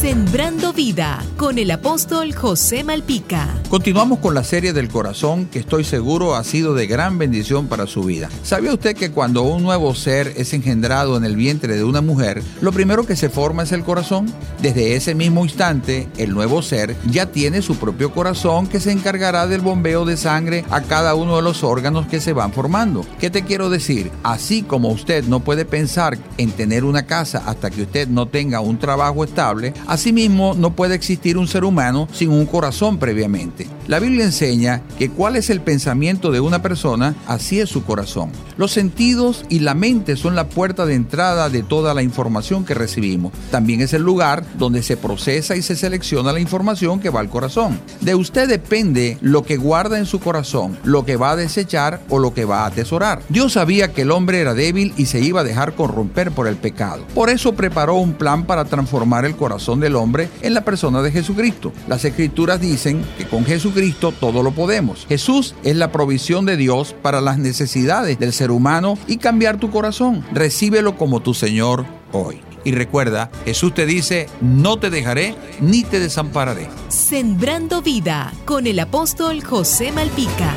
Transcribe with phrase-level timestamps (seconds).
[0.00, 3.48] Sembrando vida con el apóstol José Malpica.
[3.68, 7.86] Continuamos con la serie del corazón que estoy seguro ha sido de gran bendición para
[7.86, 8.30] su vida.
[8.42, 12.42] ¿Sabía usted que cuando un nuevo ser es engendrado en el vientre de una mujer,
[12.62, 14.32] lo primero que se forma es el corazón?
[14.62, 19.46] Desde ese mismo instante, el nuevo ser ya tiene su propio corazón que se encargará
[19.46, 23.04] del bombeo de sangre a cada uno de los órganos que se van formando.
[23.18, 24.10] ¿Qué te quiero decir?
[24.22, 28.60] Así como usted no puede pensar en tener una casa hasta que usted no tenga
[28.60, 33.66] un trabajo estable, asimismo no puede existir un ser humano sin un corazón previamente.
[33.88, 38.30] La Biblia enseña que cuál es el pensamiento de una persona, así es su corazón.
[38.56, 42.74] Los sentidos y la mente son la puerta de entrada de toda la información que
[42.74, 43.32] recibimos.
[43.50, 47.28] También es el lugar donde se procesa y se selecciona la información que va al
[47.28, 47.80] corazón.
[48.00, 52.20] De usted depende lo que guarda en su corazón, lo que va a desechar o
[52.20, 53.22] lo que va a atesorar.
[53.28, 56.56] Dios sabía que el hombre era débil y se iba a dejar corromper por el
[56.56, 57.04] pecado.
[57.12, 61.10] Por eso preparó un plan para transformar el corazón del hombre en la persona de
[61.10, 61.72] Jesucristo.
[61.88, 65.06] Las escrituras dicen que con Jesucristo Cristo todo lo podemos.
[65.08, 69.70] Jesús es la provisión de Dios para las necesidades del ser humano y cambiar tu
[69.70, 70.24] corazón.
[70.32, 72.40] Recíbelo como tu Señor hoy.
[72.62, 76.68] Y recuerda, Jesús te dice, no te dejaré ni te desampararé.
[76.88, 80.54] Sembrando vida con el apóstol José Malpica.